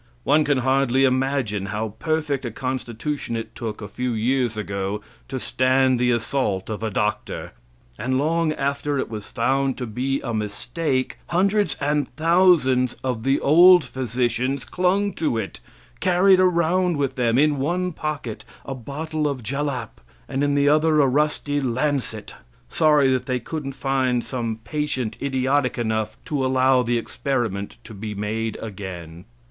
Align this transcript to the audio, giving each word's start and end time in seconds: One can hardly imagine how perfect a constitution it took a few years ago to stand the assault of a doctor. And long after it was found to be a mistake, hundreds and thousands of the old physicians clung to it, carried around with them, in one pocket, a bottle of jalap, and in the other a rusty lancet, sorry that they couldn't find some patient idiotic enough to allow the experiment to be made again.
One 0.23 0.43
can 0.43 0.57
hardly 0.57 1.03
imagine 1.03 1.67
how 1.67 1.89
perfect 1.99 2.43
a 2.43 2.49
constitution 2.49 3.35
it 3.35 3.53
took 3.53 3.83
a 3.83 3.87
few 3.87 4.13
years 4.13 4.57
ago 4.57 5.01
to 5.27 5.39
stand 5.39 5.99
the 5.99 6.09
assault 6.09 6.71
of 6.71 6.81
a 6.81 6.89
doctor. 6.89 7.51
And 7.99 8.17
long 8.17 8.51
after 8.53 8.97
it 8.97 9.11
was 9.11 9.29
found 9.29 9.77
to 9.77 9.85
be 9.85 10.19
a 10.21 10.33
mistake, 10.33 11.19
hundreds 11.27 11.75
and 11.79 12.07
thousands 12.15 12.95
of 13.03 13.23
the 13.23 13.39
old 13.41 13.83
physicians 13.85 14.65
clung 14.65 15.13
to 15.21 15.37
it, 15.37 15.59
carried 15.99 16.39
around 16.39 16.97
with 16.97 17.13
them, 17.13 17.37
in 17.37 17.59
one 17.59 17.91
pocket, 17.91 18.43
a 18.65 18.73
bottle 18.73 19.27
of 19.27 19.43
jalap, 19.43 20.01
and 20.27 20.43
in 20.43 20.55
the 20.55 20.67
other 20.67 20.99
a 20.99 21.05
rusty 21.07 21.61
lancet, 21.61 22.33
sorry 22.69 23.11
that 23.11 23.27
they 23.27 23.39
couldn't 23.39 23.73
find 23.73 24.23
some 24.23 24.61
patient 24.63 25.15
idiotic 25.21 25.77
enough 25.77 26.17
to 26.25 26.43
allow 26.43 26.81
the 26.81 26.97
experiment 26.97 27.77
to 27.83 27.93
be 27.93 28.15
made 28.15 28.57
again. 28.63 29.25